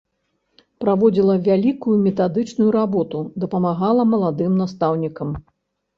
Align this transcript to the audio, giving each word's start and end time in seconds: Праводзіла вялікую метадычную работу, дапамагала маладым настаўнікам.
Праводзіла 0.83 1.35
вялікую 1.49 1.95
метадычную 2.07 2.69
работу, 2.79 3.17
дапамагала 3.47 4.09
маладым 4.15 4.51
настаўнікам. 4.63 5.29